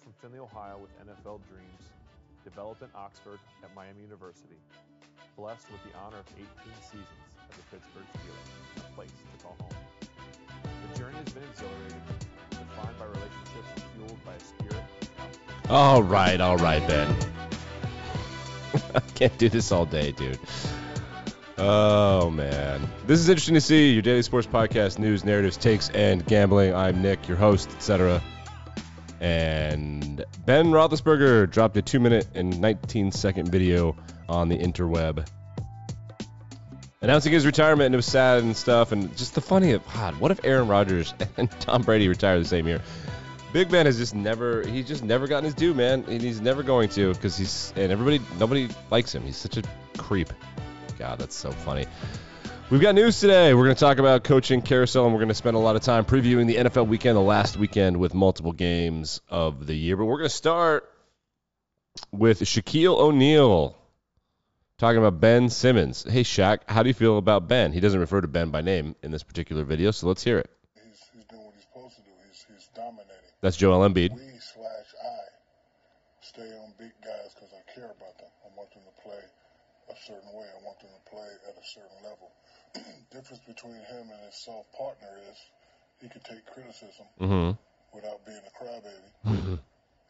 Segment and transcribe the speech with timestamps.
[0.00, 1.82] from Findlay, Ohio with NFL dreams,
[2.44, 4.56] developed in Oxford at Miami University,
[5.36, 6.46] blessed with the honor of 18
[6.80, 7.06] seasons
[7.50, 9.68] as a Pittsburgh Steeler, a place to call home.
[10.92, 12.00] The journey has been exhilarating,
[12.50, 14.84] defined by relationships and fueled by a spirit.
[15.68, 17.14] All right, all right, Ben.
[18.94, 20.38] I can't do this all day, dude.
[21.58, 23.92] Oh man, this is interesting to see.
[23.92, 26.74] Your daily sports podcast, news, narratives, takes, and gambling.
[26.74, 28.22] I'm Nick, your host, etc.
[29.22, 33.96] And Ben Roethlisberger dropped a two-minute and 19-second video
[34.28, 35.26] on the interweb
[37.02, 38.92] announcing his retirement, and it was sad and stuff.
[38.92, 42.44] And just the funny of God, what if Aaron Rodgers and Tom Brady retire the
[42.44, 42.80] same year?
[43.52, 46.62] Big Ben has just never he's just never gotten his due, man, and he's never
[46.62, 49.22] going to because he's and everybody nobody likes him.
[49.24, 49.62] He's such a
[49.98, 50.32] creep.
[50.98, 51.86] God, that's so funny.
[52.72, 53.52] We've got news today.
[53.52, 55.82] We're going to talk about coaching carousel, and we're going to spend a lot of
[55.82, 59.94] time previewing the NFL weekend, the last weekend with multiple games of the year.
[59.94, 60.90] But we're going to start
[62.12, 63.76] with Shaquille O'Neal
[64.78, 66.06] talking about Ben Simmons.
[66.10, 67.74] Hey, Shaq, how do you feel about Ben?
[67.74, 70.48] He doesn't refer to Ben by name in this particular video, so let's hear it.
[70.72, 72.10] He's, he's doing what he's supposed to do.
[72.26, 73.20] He's, he's dominating.
[73.42, 74.14] That's Joel Embiid.
[74.14, 75.18] We slash I
[76.22, 78.30] stay on big guys because I care about them.
[78.46, 79.20] I want them to play
[79.90, 80.46] a certain way.
[80.46, 82.28] I want them to play at a certain level.
[83.14, 85.36] Difference between him and his soft partner is
[86.00, 87.52] he could take criticism Mm-hmm.
[87.94, 89.58] without being a crybaby, Mm-hmm.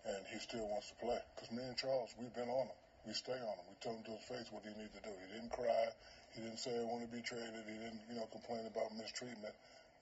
[0.06, 1.19] and he still wants to play.
[1.34, 2.78] Because me and Charles, we've been on him.
[3.06, 3.67] We stay on him.
[3.67, 5.11] We tell him to his face what he needs to do.
[5.11, 5.91] He didn't cry.
[6.37, 7.50] He didn't say I want to be traded.
[7.66, 9.53] He didn't, you know, complain about mistreatment.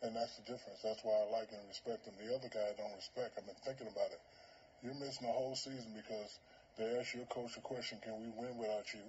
[0.04, 0.84] And that's the difference.
[0.84, 2.12] That's why I like and respect him.
[2.20, 3.40] The other guy I don't respect.
[3.40, 4.20] I've been thinking about it.
[4.84, 6.40] You're missing the whole season because
[6.76, 9.04] they asked your coach a question, can we win without you?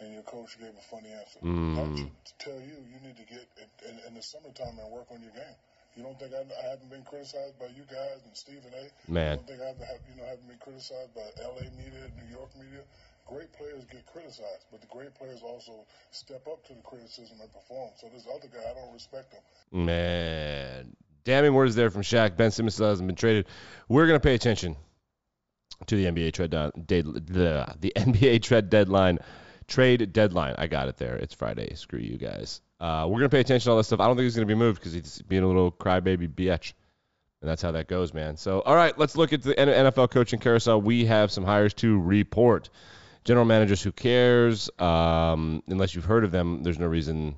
[0.00, 1.38] And your coach gave a funny answer.
[1.40, 1.96] That Mm.
[1.98, 5.22] should tell you you need to get in, in, in the summertime and work on
[5.22, 5.56] your game.
[5.96, 9.10] You don't think I, I haven't been criticized by you guys and Stephen A?
[9.10, 9.30] Man.
[9.30, 12.50] You don't think I have, you know, haven't been criticized by LA media, New York
[12.58, 12.82] media?
[13.26, 17.50] Great players get criticized, but the great players also step up to the criticism and
[17.52, 17.90] perform.
[17.96, 19.86] So this other guy, I don't respect him.
[19.86, 22.36] Man, damning words there from Shaq.
[22.36, 23.46] Ben Simmons hasn't been traded.
[23.88, 24.76] We're gonna pay attention
[25.86, 29.18] to the NBA trade day, the the NBA trade deadline,
[29.66, 30.54] trade deadline.
[30.58, 31.16] I got it there.
[31.16, 31.74] It's Friday.
[31.74, 32.60] Screw you guys.
[32.80, 34.00] Uh, we're gonna pay attention to all this stuff.
[34.00, 36.72] I don't think he's gonna be moved because he's being a little crybaby bitch,
[37.40, 38.36] and that's how that goes, man.
[38.36, 40.80] So, all right, let's look at the NFL coaching carousel.
[40.80, 42.70] We have some hires to report.
[43.24, 44.68] General managers, who cares?
[44.78, 47.36] Um, unless you've heard of them, there's no reason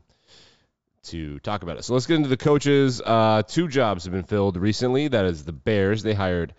[1.04, 1.84] to talk about it.
[1.84, 3.00] So let's get into the coaches.
[3.00, 5.09] Uh, two jobs have been filled recently.
[5.09, 6.03] That is the Bears.
[6.03, 6.54] They hired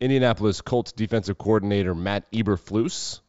[0.00, 3.20] Indianapolis Colts defensive coordinator Matt Eberflus,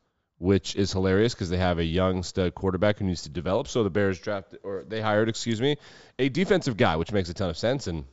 [0.44, 3.66] which is hilarious because they have a young stud quarterback who needs to develop.
[3.66, 5.78] So the Bears drafted, or they hired, excuse me,
[6.20, 7.88] a defensive guy, which makes a ton of sense.
[7.88, 8.04] And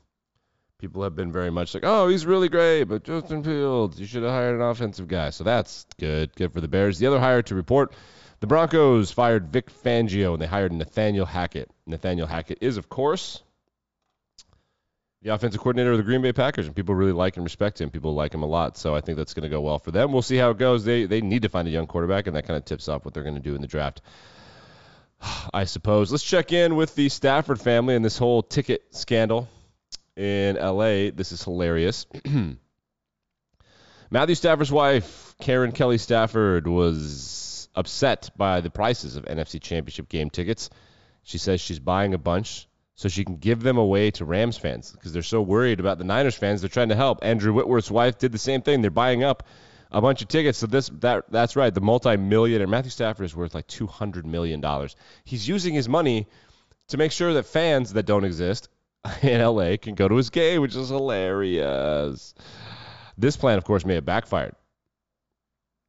[0.79, 4.23] people have been very much like, oh, he's really great, but Justin Fields, you should
[4.23, 5.31] have hired an offensive guy.
[5.31, 6.33] So that's good.
[6.37, 7.01] Good for the Bears.
[7.01, 7.95] The other hire to report
[8.39, 11.69] the Broncos fired Vic Fangio and they hired Nathaniel Hackett.
[11.85, 13.43] Nathaniel Hackett is, of course,
[15.23, 17.91] the offensive coordinator of the Green Bay Packers, and people really like and respect him.
[17.91, 20.13] People like him a lot, so I think that's going to go well for them.
[20.13, 20.85] We'll see how it goes.
[20.85, 23.13] They they need to find a young quarterback, and that kind of tips off what
[23.13, 24.01] they're going to do in the draft.
[25.53, 26.11] I suppose.
[26.11, 29.49] Let's check in with the Stafford family and this whole ticket scandal
[30.17, 31.11] in LA.
[31.11, 32.07] This is hilarious.
[34.11, 40.31] Matthew Stafford's wife, Karen Kelly Stafford, was upset by the prices of NFC Championship game
[40.31, 40.71] tickets.
[41.23, 42.67] She says she's buying a bunch
[43.01, 46.05] so she can give them away to Rams fans because they're so worried about the
[46.05, 46.61] Niners fans.
[46.61, 47.21] They're trying to help.
[47.23, 48.83] Andrew Whitworth's wife did the same thing.
[48.83, 49.45] They're buying up
[49.91, 50.59] a bunch of tickets.
[50.59, 51.73] So this that that's right.
[51.73, 54.97] The multi-millionaire Matthew Stafford is worth like 200 million dollars.
[55.25, 56.27] He's using his money
[56.89, 58.69] to make sure that fans that don't exist
[59.23, 62.35] in LA can go to his game, which is hilarious.
[63.17, 64.57] This plan, of course, may have backfired.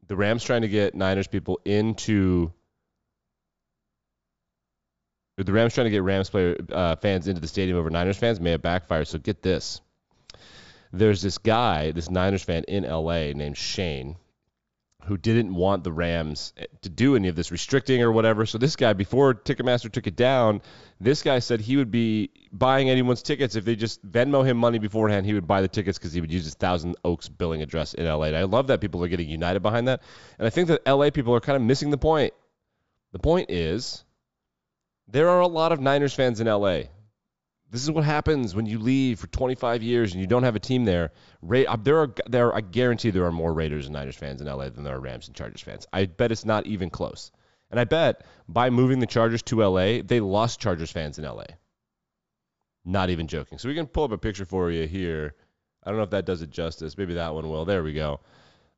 [0.08, 2.54] The Rams trying to get Niners people into
[5.44, 8.40] the Rams trying to get Rams player uh, fans into the stadium over Niners fans
[8.40, 9.08] may have backfired.
[9.08, 9.82] So get this:
[10.92, 14.18] there's this guy, this Niners fan in LA named Shane,
[15.06, 18.46] who didn't want the Rams to do any of this restricting or whatever.
[18.46, 20.62] So this guy, before Ticketmaster took it down,
[21.00, 24.80] this guy said he would be buying anyone's tickets if they just Venmo him money
[24.80, 25.26] beforehand.
[25.26, 28.06] He would buy the tickets because he would use his Thousand Oaks billing address in
[28.06, 28.26] LA.
[28.26, 30.02] And I love that people are getting united behind that,
[30.38, 32.34] and I think that LA people are kind of missing the point.
[33.12, 34.04] The point is,
[35.12, 36.84] there are a lot of Niners fans in LA.
[37.70, 40.60] This is what happens when you leave for 25 years and you don't have a
[40.60, 41.12] team there.
[41.42, 44.48] Ra- uh, there are there I guarantee there are more Raiders and Niners fans in
[44.48, 45.88] LA than there are Rams and Chargers fans.
[45.94, 47.32] I bet it's not even close.
[47.70, 51.46] And I bet by moving the Chargers to LA, they lost Chargers fans in LA.
[52.84, 53.58] Not even joking.
[53.58, 55.36] So we can pull up a picture for you here.
[55.84, 56.98] I don't know if that does it justice.
[56.98, 57.64] Maybe that one will.
[57.64, 58.20] There we go.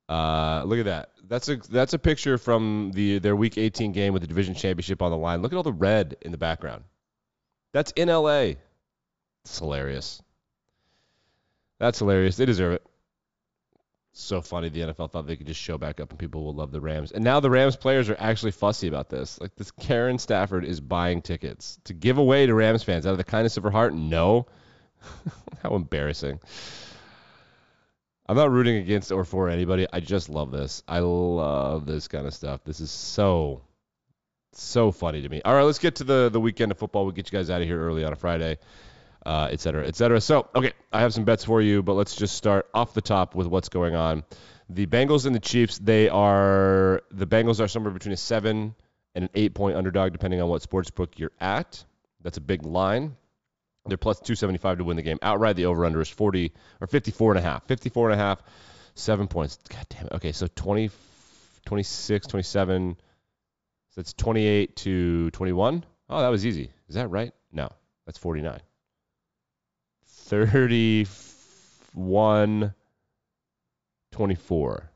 [0.09, 1.09] Uh, look at that.
[1.27, 5.01] That's a that's a picture from the their Week 18 game with the division championship
[5.01, 5.41] on the line.
[5.41, 6.83] Look at all the red in the background.
[7.71, 8.53] That's in LA.
[9.45, 10.21] It's hilarious.
[11.79, 12.38] That's hilarious.
[12.38, 12.85] They deserve it.
[14.13, 14.69] So funny.
[14.69, 17.11] The NFL thought they could just show back up and people will love the Rams.
[17.11, 19.41] And now the Rams players are actually fussy about this.
[19.41, 23.17] Like this Karen Stafford is buying tickets to give away to Rams fans out of
[23.17, 23.95] the kindness of her heart.
[23.95, 24.45] No.
[25.63, 26.39] How embarrassing.
[28.27, 29.85] I'm not rooting against or for anybody.
[29.91, 30.83] I just love this.
[30.87, 32.63] I love this kind of stuff.
[32.63, 33.61] This is so
[34.53, 35.41] so funny to me.
[35.43, 37.03] All right, let's get to the the weekend of football.
[37.03, 38.57] We'll get you guys out of here early on a Friday
[39.25, 40.19] uh, et cetera, et cetera.
[40.21, 43.35] So, okay, I have some bets for you, but let's just start off the top
[43.35, 44.23] with what's going on.
[44.69, 48.75] The Bengals and the Chiefs, they are the Bengals are somewhere between a seven
[49.15, 51.83] and an eight point underdog, depending on what sports book you're at.
[52.21, 53.15] That's a big line.
[53.85, 55.57] They're plus 275 to win the game outright.
[55.57, 57.68] The over under is 40 or 54 and a half.
[57.68, 58.41] 54 and a half,
[58.95, 59.59] seven points.
[59.69, 60.13] God damn it.
[60.13, 60.89] Okay, so 20,
[61.65, 62.95] 26, 27.
[63.89, 65.83] So that's 28 to 21.
[66.09, 66.71] Oh, that was easy.
[66.88, 67.33] Is that right?
[67.51, 67.68] No,
[68.06, 68.62] that's 49.
[70.06, 72.74] 31
[74.12, 74.93] 24.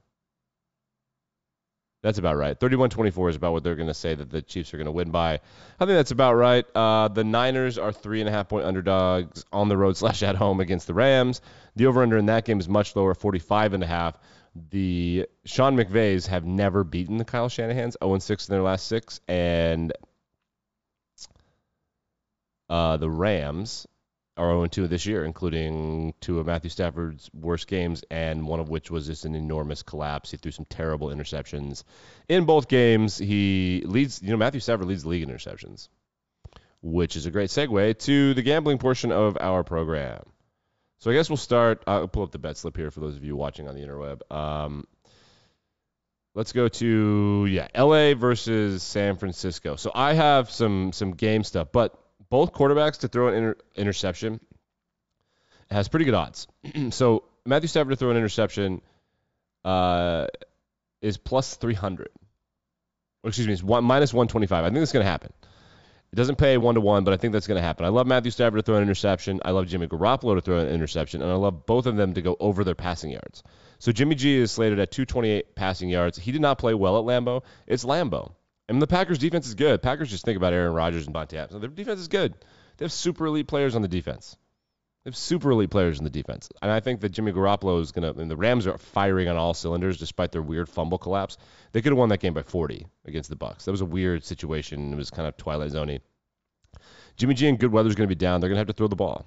[2.07, 2.57] That's about right.
[2.57, 4.93] 31 24 is about what they're going to say that the Chiefs are going to
[4.93, 5.33] win by.
[5.33, 6.65] I think that's about right.
[6.73, 10.37] Uh, the Niners are three and a half point underdogs on the road slash at
[10.37, 11.41] home against the Rams.
[11.75, 14.17] The over under in that game is much lower, 45 and a half.
[14.69, 19.19] The Sean McVays have never beaten the Kyle Shanahan's 0 6 in their last six.
[19.27, 19.91] And
[22.69, 23.85] uh, the Rams
[24.37, 28.69] are 0 2 this year, including two of Matthew Stafford's worst games, and one of
[28.69, 30.31] which was just an enormous collapse.
[30.31, 31.83] He threw some terrible interceptions
[32.29, 33.17] in both games.
[33.17, 35.89] He leads, you know, Matthew Stafford leads the league in interceptions,
[36.81, 40.23] which is a great segue to the gambling portion of our program.
[40.99, 41.83] So I guess we'll start.
[41.85, 44.31] I'll pull up the bet slip here for those of you watching on the interweb.
[44.31, 44.85] Um,
[46.33, 48.13] let's go to yeah, L.A.
[48.13, 49.75] versus San Francisco.
[49.75, 54.39] So I have some some game stuff, but both quarterbacks to throw an inter- interception
[55.69, 56.47] has pretty good odds.
[56.91, 58.81] so Matthew Stafford to throw an interception
[59.65, 60.27] uh,
[61.01, 62.09] is plus 300.
[63.23, 64.63] Or excuse me, it's one, minus 125.
[64.63, 65.33] I think that's going to happen.
[66.13, 67.85] It doesn't pay one to one, but I think that's going to happen.
[67.85, 69.41] I love Matthew Stafford to throw an interception.
[69.43, 72.21] I love Jimmy Garoppolo to throw an interception, and I love both of them to
[72.21, 73.43] go over their passing yards.
[73.79, 76.17] So Jimmy G is slated at 228 passing yards.
[76.17, 77.43] He did not play well at Lambeau.
[77.67, 78.31] It's Lambeau.
[78.69, 79.81] And the Packers defense is good.
[79.81, 81.61] Packers just think about Aaron Rodgers and Davante Adams.
[81.61, 82.33] Their defense is good.
[82.77, 84.35] They have super elite players on the defense.
[85.03, 86.49] They have super elite players in the defense.
[86.61, 89.37] And I think that Jimmy Garoppolo is going to, and the Rams are firing on
[89.37, 91.37] all cylinders despite their weird fumble collapse.
[91.71, 93.63] They could have won that game by 40 against the Bucs.
[93.63, 94.91] That was a weird situation.
[94.91, 96.01] It was kind of Twilight Zoney.
[97.15, 98.41] Jimmy G and good weather is going to be down.
[98.41, 99.25] They're going to have to throw the ball.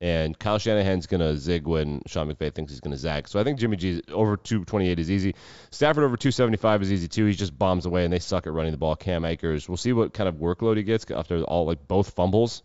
[0.00, 3.28] And Kyle Shanahan's going to zig when Sean McVay thinks he's going to zag.
[3.28, 5.34] So I think Jimmy G over 228 is easy.
[5.70, 7.24] Stafford over 275 is easy too.
[7.26, 8.96] He just bombs away, and they suck at running the ball.
[8.96, 12.62] Cam Akers, we'll see what kind of workload he gets after all like both fumbles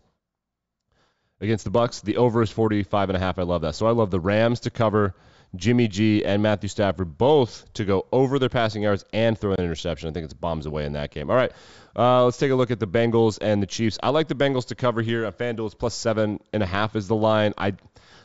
[1.40, 2.02] against the Bucs.
[2.02, 3.38] The over is 45 and a half.
[3.38, 3.74] I love that.
[3.74, 5.14] So I love the Rams to cover.
[5.56, 9.64] Jimmy G and Matthew Stafford both to go over their passing yards and throw an
[9.64, 10.08] interception.
[10.08, 11.28] I think it's bombs away in that game.
[11.28, 11.52] All right,
[11.96, 13.98] uh, let's take a look at the Bengals and the Chiefs.
[14.02, 15.26] I like the Bengals to cover here.
[15.26, 17.54] On FanDuel, it's plus seven and a half is the line.
[17.58, 17.74] I,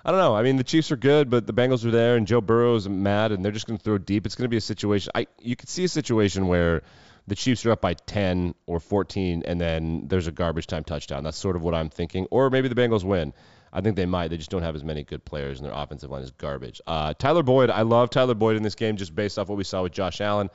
[0.04, 0.36] I don't know.
[0.36, 2.88] I mean, the Chiefs are good, but the Bengals are there, and Joe Burrow is
[2.88, 4.26] mad, and they're just going to throw deep.
[4.26, 5.12] It's going to be a situation.
[5.16, 6.84] I you could see a situation where
[7.28, 11.24] the Chiefs are up by 10 or 14, and then there's a garbage time touchdown.
[11.24, 12.28] That's sort of what I'm thinking.
[12.30, 13.34] Or maybe the Bengals win.
[13.74, 14.30] I think they might.
[14.30, 16.82] They just don't have as many good players, and their offensive line is garbage.
[16.88, 19.66] Uh, Tyler Boyd, I love Tyler Boyd in this game just based off what we
[19.66, 20.50] saw with Josh Allen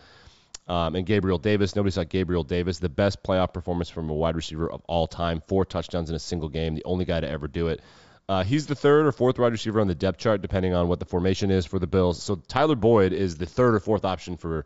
[0.71, 1.75] um, and Gabriel Davis.
[1.75, 5.43] Nobody saw Gabriel Davis, the best playoff performance from a wide receiver of all time.
[5.49, 7.81] Four touchdowns in a single game, the only guy to ever do it.
[8.29, 11.01] Uh, he's the third or fourth wide receiver on the depth chart, depending on what
[11.01, 12.23] the formation is for the Bills.
[12.23, 14.65] So Tyler Boyd is the third or fourth option for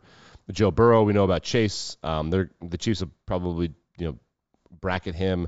[0.51, 1.01] Joe Burrow.
[1.01, 1.97] We know about Chase.
[2.03, 4.19] Um, the Chiefs will probably you know
[4.79, 5.47] bracket him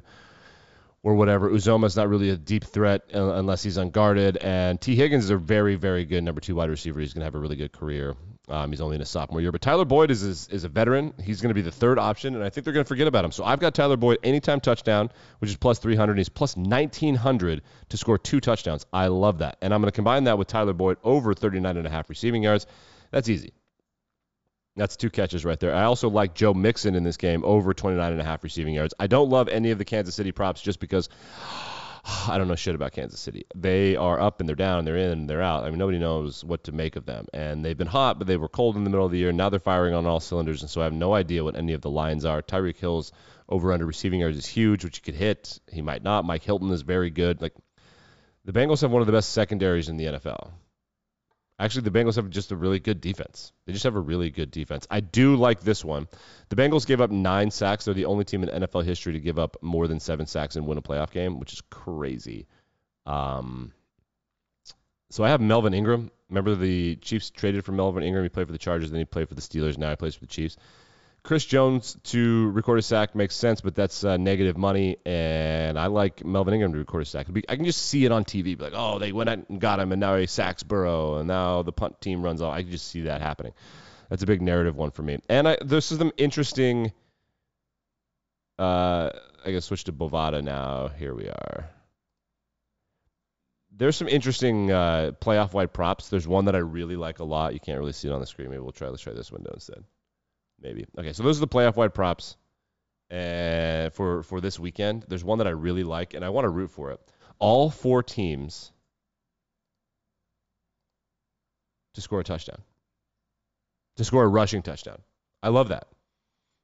[1.04, 1.52] or whatever.
[1.52, 4.38] Uzomah's not really a deep threat unless he's unguarded.
[4.38, 7.00] And Tee Higgins is a very, very good number two wide receiver.
[7.00, 8.16] He's going to have a really good career.
[8.50, 9.51] Um, he's only in a sophomore year.
[9.51, 11.13] But Tyler Boyd is, is, is a veteran.
[11.22, 13.25] He's going to be the third option, and I think they're going to forget about
[13.25, 13.32] him.
[13.32, 16.18] So I've got Tyler Boyd anytime touchdown, which is plus 300.
[16.18, 18.86] He's plus 1,900 to score two touchdowns.
[18.94, 19.58] I love that.
[19.62, 22.42] And I'm going to combine that with Tyler Boyd over 39 and a half receiving
[22.42, 22.68] yards.
[23.12, 23.51] That's easy.
[24.77, 25.74] That's two catches right there.
[25.74, 28.94] I also like Joe Mixon in this game over 29 and a half receiving yards.
[29.00, 31.10] I don't love any of the Kansas City props just because
[32.28, 33.46] I don't know shit about Kansas City.
[33.56, 35.64] They are up and they're down, they're in and they're out.
[35.64, 37.28] I mean, nobody knows what to make of them.
[37.34, 39.32] And they've been hot, but they were cold in the middle of the year.
[39.32, 41.82] Now they're firing on all cylinders, and so I have no idea what any of
[41.82, 42.42] the lines are.
[42.42, 43.12] Tyreek Hill's
[43.50, 45.60] Over under receiving yards is huge, which he could hit.
[45.72, 46.26] He might not.
[46.26, 47.42] Mike Hilton is very good.
[47.42, 47.54] Like
[48.46, 50.52] the Bengals have one of the best secondaries in the NFL.
[51.60, 53.52] Actually, the Bengals have just a really good defense.
[53.66, 54.86] They just have a really good defense.
[54.92, 56.08] I do like this one.
[56.50, 57.86] The Bengals gave up nine sacks.
[57.86, 60.68] They're the only team in NFL history to give up more than seven sacks and
[60.68, 62.48] win a playoff game, which is crazy.
[63.08, 63.74] Um,
[65.10, 66.12] so I have Melvin Ingram.
[66.30, 68.24] Remember the Chiefs traded for Melvin Ingram.
[68.24, 69.78] He played for the Chargers, then he played for the Steelers.
[69.78, 70.58] Now he plays for the Chiefs.
[71.27, 75.88] Chris Jones to record a sack makes sense, but that's uh, negative money, and I
[75.88, 77.31] like Melvin Ingram to record a sack.
[77.31, 79.60] Be, I can just see it on TV, be like, oh, they went out and
[79.60, 82.53] got him, and now he sacks Burrow, and now the punt team runs off.
[82.53, 83.51] I can just see that happening.
[84.10, 85.19] That's a big narrative one for me.
[85.27, 86.93] And I, this is some interesting.
[88.57, 89.10] Uh,
[89.46, 90.88] I guess switch to Bovada now.
[90.88, 91.69] Here we are.
[93.75, 96.07] There's some interesting uh, playoff wide props.
[96.07, 97.53] There's one that I really like a lot.
[97.53, 98.50] You can't really see it on the screen.
[98.50, 98.88] Maybe we'll try.
[98.88, 99.84] Let's try this window instead
[100.62, 100.86] maybe.
[100.98, 102.38] Okay, so those are the playoff wide props
[103.12, 105.06] uh, for for this weekend.
[105.08, 107.00] There's one that I really like, and I want to root for it.
[107.40, 108.72] All four teams
[111.94, 112.62] to score a touchdown,
[113.98, 115.00] to score a rushing touchdown.
[115.42, 115.88] I love that.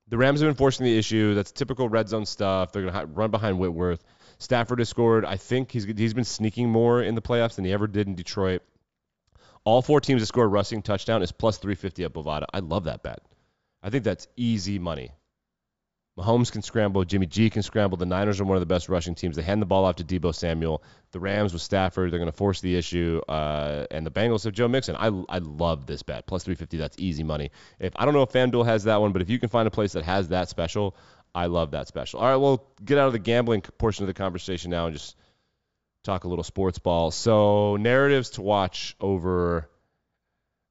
[0.10, 1.34] The Rams have been forcing the issue.
[1.34, 2.72] That's typical red zone stuff.
[2.72, 4.04] They're going to run behind Whitworth.
[4.38, 5.26] Stafford has scored.
[5.26, 8.16] I think he's he's been sneaking more in the playoffs than he ever did in
[8.16, 8.62] Detroit.
[9.64, 12.46] All four teams to score a rushing touchdown is plus 350 at Bovada.
[12.54, 13.22] I love that bet.
[13.84, 15.12] I think that's easy money.
[16.18, 17.04] Mahomes can scramble.
[17.04, 17.98] Jimmy G can scramble.
[17.98, 19.36] The Niners are one of the best rushing teams.
[19.36, 20.84] They hand the ball off to Deebo Samuel.
[21.12, 23.20] The Rams with Stafford, they're going to force the issue.
[23.28, 24.96] Uh, and the Bengals have Joe Mixon.
[24.96, 26.28] I, I love this bet.
[26.28, 27.50] Plus 350, that's easy money.
[27.80, 29.72] If I don't know if FanDuel has that one, but if you can find a
[29.72, 30.96] place that has that special,
[31.34, 32.20] I love that special.
[32.20, 35.16] All right, well, get out of the gambling portion of the conversation now and just
[36.04, 37.10] talk a little sports ball.
[37.10, 39.68] So, narratives to watch over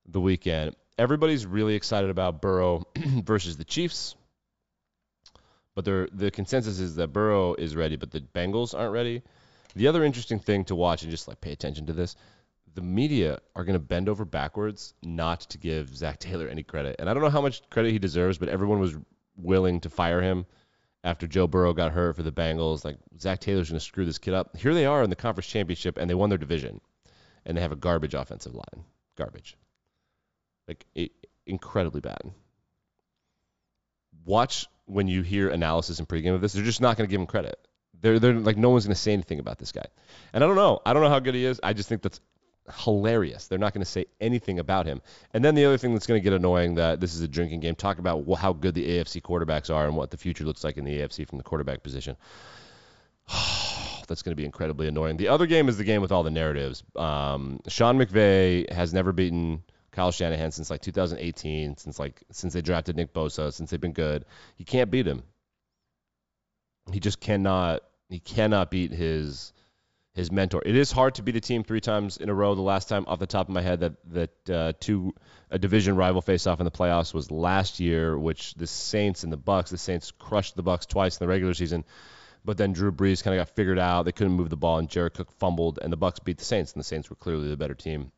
[0.06, 4.14] the weekend everybody's really excited about Burrow versus the Chiefs.
[5.74, 9.22] But the consensus is that Burrow is ready, but the Bengals aren't ready.
[9.74, 12.14] The other interesting thing to watch and just like pay attention to this,
[12.74, 16.96] the media are going to bend over backwards not to give Zac Taylor any credit.
[16.98, 18.94] And I don't know how much credit he deserves, but everyone was
[19.36, 20.46] willing to fire him
[21.02, 22.84] after Joe Burrow got hurt for the Bengals.
[22.84, 24.56] Like Zac Taylor's going to screw this kid up.
[24.56, 26.80] Here they are in the conference championship, and they won their division,
[27.44, 28.84] and they have a garbage offensive line.
[29.16, 29.56] Garbage
[30.72, 31.12] like it,
[31.46, 32.32] incredibly bad.
[34.24, 36.52] Watch when you hear analysis and pregame of this.
[36.52, 37.58] They're just not going to give him credit.
[38.00, 39.84] They're they're like no one's going to say anything about this guy.
[40.32, 40.80] And I don't know.
[40.84, 41.60] I don't know how good he is.
[41.62, 42.20] I just think that's
[42.84, 43.48] hilarious.
[43.48, 45.02] They're not going to say anything about him.
[45.34, 47.60] And then the other thing that's going to get annoying that this is a drinking
[47.60, 47.74] game.
[47.74, 50.84] Talk about how good the AFC quarterbacks are and what the future looks like in
[50.84, 52.16] the AFC from the quarterback position.
[54.08, 55.16] that's going to be incredibly annoying.
[55.16, 56.82] The other game is the game with all the narratives.
[56.96, 62.62] Um, Sean McVay has never beaten Kyle Shanahan since like 2018, since like since they
[62.62, 64.24] drafted Nick Bosa, since they've been good.
[64.56, 65.22] He can't beat him.
[66.90, 67.82] He just cannot.
[68.08, 69.52] He cannot beat his
[70.14, 70.62] his mentor.
[70.64, 72.54] It is hard to beat a team three times in a row.
[72.54, 75.14] The last time off the top of my head that that uh, two
[75.50, 79.32] a division rival face off in the playoffs was last year, which the Saints and
[79.32, 79.68] the Bucs.
[79.68, 81.84] The Saints crushed the Bucs twice in the regular season,
[82.46, 84.04] but then Drew Brees kind of got figured out.
[84.04, 86.72] They couldn't move the ball, and Jared Cook fumbled, and the Bucs beat the Saints,
[86.72, 88.10] and the Saints were clearly the better team.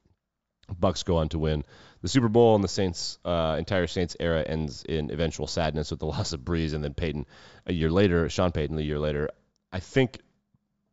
[0.72, 1.64] Bucs go on to win
[2.02, 6.00] the Super Bowl, and the Saints uh, entire Saints era ends in eventual sadness with
[6.00, 7.26] the loss of Brees, and then Payton
[7.66, 9.30] a year later, Sean Payton a year later.
[9.72, 10.20] I think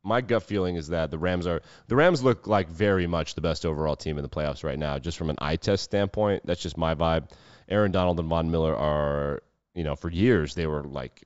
[0.03, 3.41] my gut feeling is that the Rams are the Rams look like very much the
[3.41, 6.45] best overall team in the playoffs right now, just from an eye test standpoint.
[6.45, 7.29] That's just my vibe.
[7.69, 11.23] Aaron Donald and Von Miller are, you know, for years they were like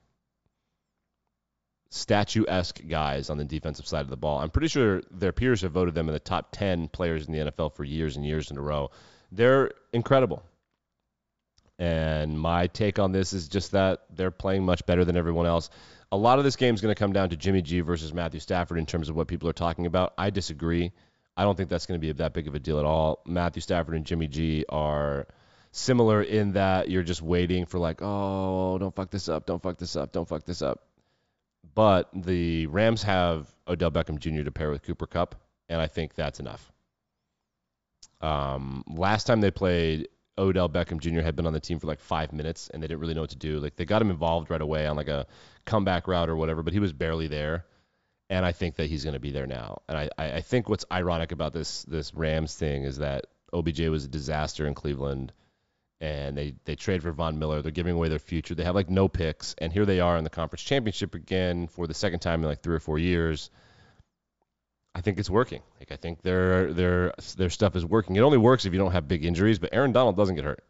[1.96, 4.40] statue-esque guys on the defensive side of the ball.
[4.40, 7.52] I'm pretty sure their peers have voted them in the top 10 players in the
[7.52, 8.92] NFL for years and years in a row.
[9.32, 10.44] They're incredible.
[11.80, 15.70] And my take on this is just that they're playing much better than everyone else.
[16.12, 18.40] A lot of this game is going to come down to Jimmy G versus Matthew
[18.40, 20.14] Stafford in terms of what people are talking about.
[20.18, 20.92] I disagree.
[21.38, 23.22] I don't think that's going to be that big of a deal at all.
[23.26, 25.28] Matthew Stafford and Jimmy G are
[25.72, 29.78] similar in that you're just waiting for like, oh, don't fuck this up, don't fuck
[29.78, 30.82] this up, don't fuck this up.
[31.74, 34.44] But the Rams have Odell Beckham Jr.
[34.44, 35.36] to pair with Cooper Kupp,
[35.70, 36.72] and I think that's enough.
[38.22, 40.08] Um, last time they played,
[40.38, 41.22] Odell Beckham Jr.
[41.22, 43.30] had been on the team for like five minutes, and they didn't really know what
[43.32, 43.60] to do.
[43.60, 45.28] Like they got him involved right away on like a
[45.66, 47.66] comeback route or whatever, but he was barely there.
[48.30, 49.82] And I think that he's going to be there now.
[49.88, 54.06] And I, I think what's ironic about this this Rams thing is that OBJ was
[54.06, 55.32] a disaster in Cleveland
[56.02, 57.62] and they they trade for Von Miller.
[57.62, 58.56] They're giving away their future.
[58.56, 61.88] They have like no picks, and here they are in the conference championship again for
[61.88, 63.50] the second time in like three or four years.
[64.94, 65.62] I think it's working.
[65.80, 68.16] Like I think their their their stuff is working.
[68.16, 69.60] It only works if you don't have big injuries.
[69.60, 70.64] But Aaron Donald doesn't get hurt.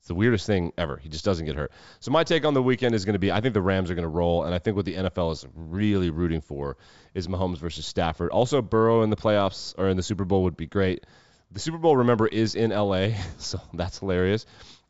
[0.00, 0.98] It's the weirdest thing ever.
[0.98, 1.72] He just doesn't get hurt.
[2.00, 3.94] So my take on the weekend is going to be I think the Rams are
[3.94, 6.76] going to roll, and I think what the NFL is really rooting for
[7.14, 8.30] is Mahomes versus Stafford.
[8.30, 11.06] Also, Burrow in the playoffs or in the Super Bowl would be great.
[11.50, 14.46] The Super Bowl, remember, is in LA, so that's hilarious.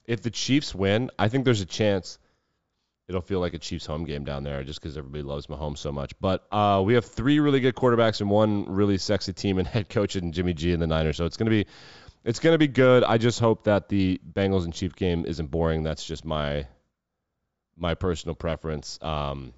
[0.06, 2.18] If the Chiefs win, I think there's a chance
[3.08, 5.92] it'll feel like a Chiefs home game down there just because everybody loves Mahomes so
[5.92, 6.12] much.
[6.20, 9.88] But uh, we have three really good quarterbacks and one really sexy team and head
[9.88, 11.16] coach and Jimmy G and the Niners.
[11.16, 11.66] So it's to be
[12.25, 13.04] it's to be good.
[13.04, 15.82] I just hope that the Bengals and Chiefs game isn't boring.
[15.82, 16.66] That's just my
[17.76, 18.99] my personal preference.
[19.02, 19.52] Um,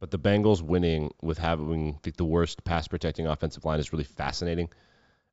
[0.00, 4.70] but the Bengals winning with having the worst pass protecting offensive line is really fascinating,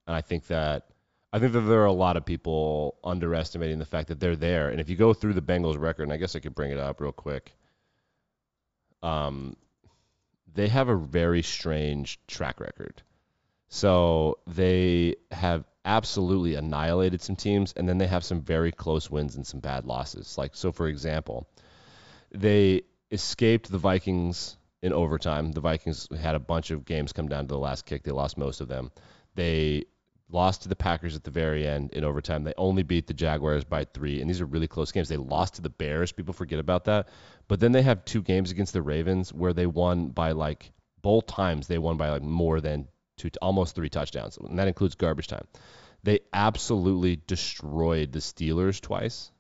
[0.08, 0.88] and I think that
[1.34, 4.70] I think that there are a lot of people underestimating the fact that they're there.
[4.70, 6.80] And if you go through the Bengals record, and I guess I could bring it
[6.80, 7.54] up real quick,
[9.04, 9.58] um,
[10.54, 13.02] they have a very strange track record.
[13.68, 19.36] So they have absolutely annihilated some teams, and then they have some very close wins
[19.36, 20.38] and some bad losses.
[20.38, 21.50] Like so, for example,
[22.32, 25.52] they escaped the Vikings in overtime.
[25.52, 28.04] The Vikings had a bunch of games come down to the last kick.
[28.04, 28.92] They lost most of them.
[29.36, 29.84] They
[30.30, 32.44] lost to the Packers at the very end in overtime.
[32.44, 35.10] They only beat the Jaguars by three, and these are really close games.
[35.10, 36.12] They lost to the Bears.
[36.12, 37.10] People forget about that.
[37.48, 41.28] But then they have two games against the Ravens where they won by like both
[41.28, 45.28] times they won by like more than two, almost three touchdowns, and that includes garbage
[45.28, 45.48] time.
[46.04, 49.32] They absolutely destroyed the Steelers twice.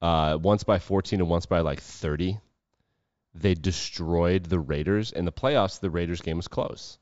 [0.00, 2.38] Uh, once by 14 and once by like 30.
[3.34, 5.12] They destroyed the Raiders.
[5.12, 6.98] In the playoffs, the Raiders game was close.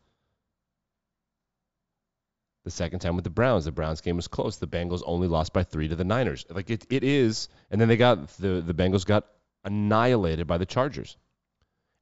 [2.66, 4.56] The second time with the Browns, the Browns game was close.
[4.56, 6.44] The Bengals only lost by three to the Niners.
[6.50, 9.24] Like it, it is, and then they got the the Bengals got
[9.62, 11.16] annihilated by the Chargers,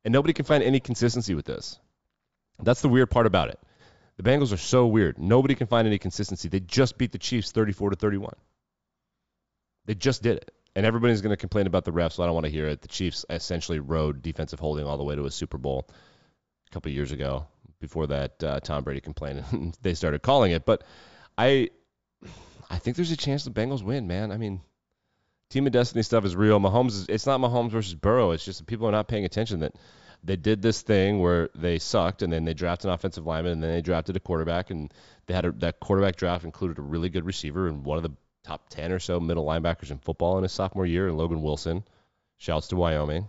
[0.07, 1.79] and nobody can find any consistency with this.
[2.63, 3.61] That's the weird part about it.
[4.17, 5.19] The Bengals are so weird.
[5.19, 6.49] Nobody can find any consistency.
[6.49, 8.33] They just beat the Chiefs 34 to 31.
[9.85, 10.51] They just did it.
[10.75, 12.81] And everybody's going to complain about the refs, so I don't want to hear it.
[12.81, 16.91] The Chiefs essentially rode defensive holding all the way to a Super Bowl a couple
[16.91, 17.49] years ago.
[17.85, 20.65] Before that, uh, Tom Brady complained and they started calling it.
[20.65, 20.85] But
[21.37, 21.69] I,
[22.71, 24.33] I think there's a chance the Bengals win, man.
[24.33, 24.63] I mean,
[25.51, 26.59] team of destiny stuff is real.
[26.61, 28.31] Mahomes is, it's not Mahomes versus Burrow.
[28.31, 29.75] It's just that people are not paying attention that
[30.23, 33.63] they did this thing where they sucked and then they drafted an offensive lineman and
[33.63, 34.93] then they drafted a quarterback and
[35.27, 38.13] they had a, that quarterback draft included a really good receiver and one of the
[38.43, 41.85] top 10 or so middle linebackers in football in his sophomore year and Logan Wilson.
[42.39, 43.29] Shouts to Wyoming.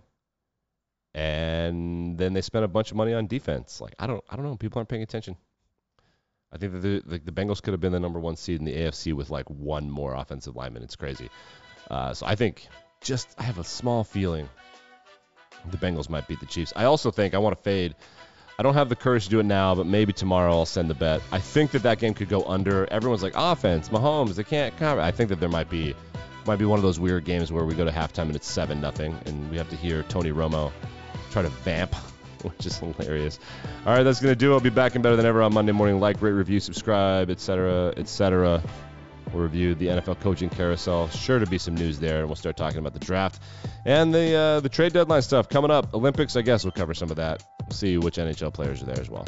[1.15, 3.79] And then they spent a bunch of money on defense.
[3.79, 5.37] Like I don't I don't know, people aren't paying attention.
[6.51, 8.65] I think that the, the, the Bengals could have been the number one seed in
[8.65, 10.83] the AFC with like one more offensive lineman.
[10.83, 11.29] It's crazy.
[11.89, 12.67] Uh, so I think
[13.01, 14.49] just I have a small feeling
[15.71, 16.73] the Bengals might beat the Chiefs.
[16.75, 17.95] I also think I want to fade.
[18.59, 20.95] I don't have the courage to do it now, but maybe tomorrow I'll send the
[20.95, 21.21] bet.
[21.31, 22.91] I think that that game could go under.
[22.91, 24.99] Everyone's like offense, Mahomes, they can't cover.
[24.99, 25.95] I think that there might be
[26.45, 28.81] might be one of those weird games where we go to halftime and it's seven
[28.81, 30.73] nothing, and we have to hear Tony Romo
[31.35, 31.93] try to vamp,
[32.43, 33.39] which is hilarious.
[33.85, 34.53] All right, that's gonna do.
[34.53, 35.99] I'll be back and better than ever on Monday morning.
[35.99, 38.63] Like, rate, review, subscribe, etc., etc.
[39.33, 41.09] We'll review the NFL coaching carousel.
[41.09, 43.41] Sure to be some news there, and we'll start talking about the draft
[43.85, 45.93] and the uh, the trade deadline stuff coming up.
[45.93, 47.43] Olympics, I guess we'll cover some of that.
[47.63, 49.25] We'll see which NHL players are there as well.